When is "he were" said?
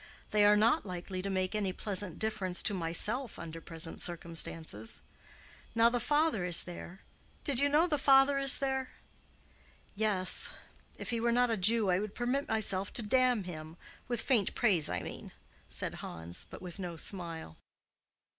11.11-11.31